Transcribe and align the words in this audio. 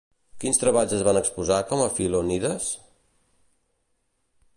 Quins 0.43 0.59
treballs 0.61 0.95
es 0.99 1.03
van 1.07 1.19
exposar 1.19 1.59
com 1.73 1.83
a 1.83 1.91
Filonides? 1.97 2.71